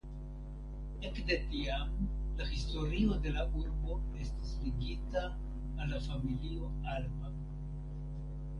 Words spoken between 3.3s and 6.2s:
la urbo estis ligita al la